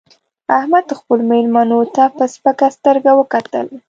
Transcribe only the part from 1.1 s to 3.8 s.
مېلمنو ته په سپکه سترګه وکتل